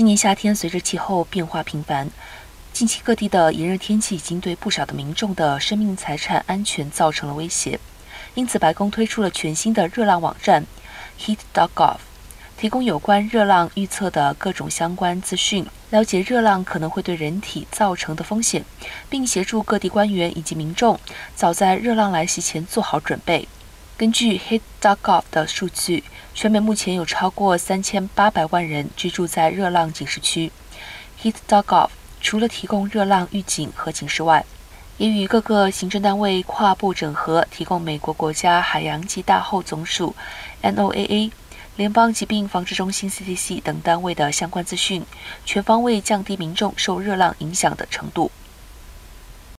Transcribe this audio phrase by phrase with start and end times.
[0.00, 2.08] 今年夏天随着气候变化频繁，
[2.72, 7.78] 近期各地的炎热天气已经对不少的民众的生命财产安全造成了威胁。
[8.32, 10.64] 因此，白宫推出了全新的热浪网站
[11.18, 11.98] Heat.gov，
[12.56, 18.64] 提供有关热浪预测的各种相关资讯，了解热浪可能会对人体造成的风险，
[19.10, 20.98] 并协助各地官员以及民众
[21.36, 23.46] 早在热浪来袭前做好准备。
[24.00, 30.50] 根据 Heat.gov 的数据，全美目前有超过三千八百万人居住在热浪警示区。
[31.22, 34.46] Heat.gov 除了提供热浪预警和警示外，
[34.96, 40.16] 也与各个行政单位跨部整合，提供美国国家海洋及大后总署
[40.62, 41.30] （NOAA）、
[41.76, 45.04] 联邦疾病防治中心 （CDC） 等单位的相关资讯，
[45.44, 48.30] 全方位降低民众受热浪影响的程度。